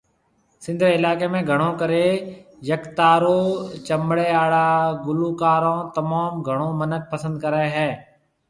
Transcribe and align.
سنڌ 0.63 0.79
ري 0.85 0.93
علاقي 0.99 1.27
۾ 1.33 1.39
گھڻو 1.51 1.67
ڪري 1.81 1.99
يڪتارو 2.69 3.37
چپڙي 3.87 4.27
آڙا 4.41 4.65
گلوڪارون 5.05 5.79
تموم 5.95 6.33
گھڻو 6.47 6.67
منک 6.79 7.03
پسند 7.13 7.35
ڪري 7.43 7.65
هي 7.75 7.89